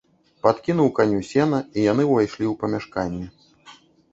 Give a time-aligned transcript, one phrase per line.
[0.45, 3.25] Падкінуў каню сена, і яны ўвайшлі ў памяшканне.